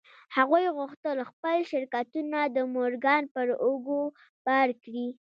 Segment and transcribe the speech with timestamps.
[0.35, 4.03] هغوی غوښتل خپل شرکتونه د مورګان پر اوږو
[4.45, 5.07] بار کړي